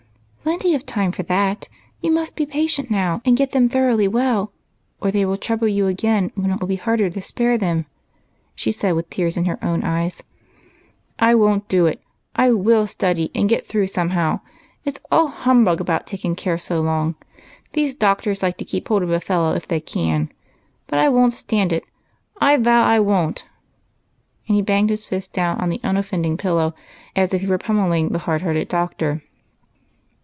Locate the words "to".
7.11-7.21, 18.57-18.65